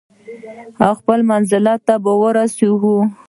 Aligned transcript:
او 0.83 0.91
خپل 0.99 1.19
منزل 1.29 1.65
ته 1.85 1.93
ورسیږو. 2.23 2.97